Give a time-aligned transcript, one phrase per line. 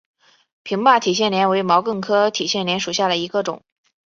[0.63, 3.61] 平坝铁线莲为毛茛科铁线莲属下的一个种。